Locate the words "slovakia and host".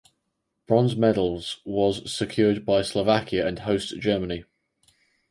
2.81-3.99